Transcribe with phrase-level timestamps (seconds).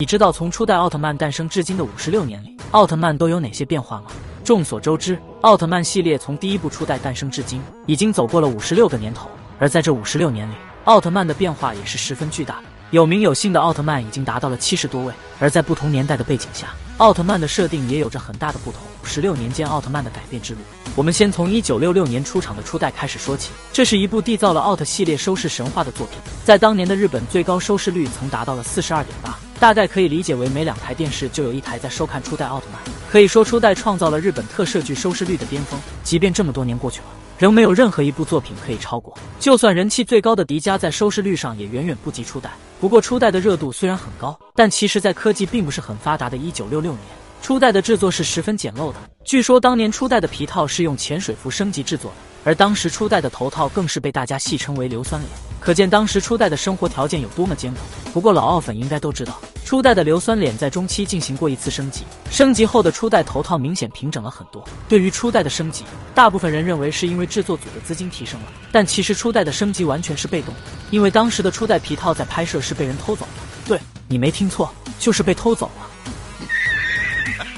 [0.00, 4.12] 你知道从初代奥特曼诞生至今的五十六年里，奥特曼都有哪些变化吗？
[4.44, 9.28] 众所周知，奥特曼系列从第一部初代诞生至今，已经走过了五十六个年头。
[9.58, 12.66] 而在这五十六年里，奥特曼的变化也是十分巨大的。
[12.92, 15.12] 有名有姓的奥特曼已经达到了七十多位。
[15.40, 16.68] 而在不同年代的背景下，
[16.98, 18.80] 奥特曼的设定也有着很大的不同。
[19.02, 20.60] 十六年间，奥特曼的改变之路，
[20.94, 23.50] 我们先从一九六六年出场的初代开始说起。
[23.72, 29.36] 这是一部缔造了奥特系列收视神话的作品，在当年的日本最高收视率曾达到了四十二点八。
[29.58, 35.78] 大概可以理解为每两台电视就有一台在收看初代奥特曼，可以说初代创造了日本特摄剧收视率的巅峰。
[36.04, 37.06] 即便这么多年过去了，
[37.38, 39.16] 仍没有任何一部作品可以超过。
[39.40, 42.50] 就算人气最高的迪迦在收视率上也远远不及初代。
[42.80, 46.98] 不过初代的热度虽然很高，但其实在科技并不是很发达的1966年，
[47.42, 48.98] 初代的制作是十分简陋的。
[49.24, 55.30] 据说当年初代的皮套是用潜水服升级制作的，而当时初代的头套更是被大家戏称为硫酸脸。
[55.60, 57.80] 可见当时初代的生活条件有多么艰苦。
[58.12, 64.66] 不过老奥粉应该都知道，初代的硫酸脸在中期进行过一次升级，升级后的初代头套明显平整了很多。
[64.88, 65.84] 对于初代的升级，
[66.14, 73.42] 大部分人认为是因为制作组的资金提升了，但其实初代的升级完全是被动的，因为当时的初代皮套在拍摄时被人偷走了。
[73.66, 73.78] 对
[74.08, 75.86] 你没听错，就是被偷走了。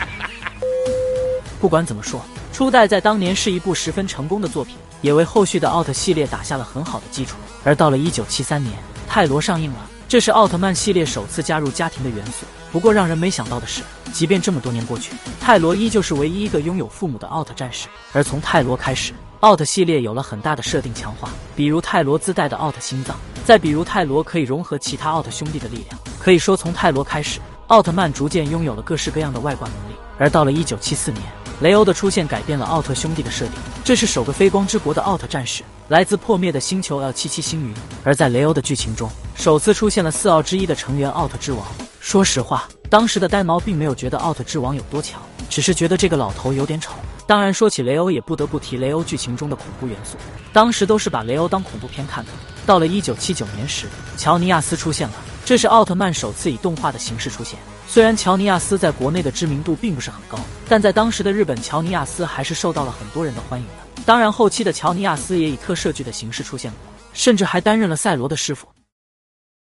[1.60, 2.24] 不管怎么说，
[2.54, 4.74] 初代在当年是一部十分成功的作品。
[5.02, 7.36] 也为后续的奥特系列打下了很好的基础。
[7.64, 8.72] 而到了一九七三年，
[9.06, 12.46] 泰罗上映了，这是奥特曼系列首次加入家庭的元素。
[12.72, 17.88] 不过让人没想到的是，即便这么多年过去，泰罗依旧是唯一一个拥有父母的奥特战士。
[18.14, 23.14] 而从泰罗开始，奥特系列有了很大的设定强化，比如泰罗自带的奥特心脏，
[23.44, 26.00] 再比如泰罗可以融合其他奥特兄弟的力量。
[26.18, 29.94] 可以说，从泰罗开始，奥特曼逐渐拥有了各式各样的外挂能力。
[30.18, 31.22] 而到了一九七四年。
[31.60, 37.74] 雷欧的出现改变了奥特兄弟的设定，这是首个非光之国的奥特战士，来自破灭的星球 L 七七星云。
[38.04, 41.66] 而在雷欧的剧情中，首次出现了四奥之一的成员奥特之王。
[41.98, 46.92] 说实话，当时的呆毛并没有觉得奥特之王有多强，只是觉得这个老头有点丑。
[47.26, 50.18] 当然，说起雷欧，也不得不提雷欧剧情中的恐怖元素，
[50.52, 52.30] 当时都是把雷欧当恐怖片看的。
[52.66, 53.86] 到了一九七九年时，
[54.18, 55.14] 乔尼亚斯出现了，
[55.44, 57.58] 这是奥特曼首次以动画的形式出现。
[57.86, 63.87] 虽然乔尼亚斯在国内的知名度并不是很高，但在当时的日本，乔尼亚斯还是受到了很多人的欢迎的。
[64.08, 66.78] 当然，后期的乔尼亚斯也以特摄剧的形式出现过，
[67.12, 68.66] 甚至还担任了赛罗的师傅。